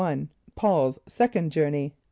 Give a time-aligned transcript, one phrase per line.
[0.55, 1.93] Paul's Second Journey.